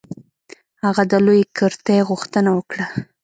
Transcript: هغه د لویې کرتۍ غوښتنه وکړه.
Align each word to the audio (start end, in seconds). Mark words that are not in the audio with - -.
هغه 0.83 1.03
د 1.11 1.13
لویې 1.25 1.45
کرتۍ 1.57 1.99
غوښتنه 2.09 2.49
وکړه. 2.57 2.85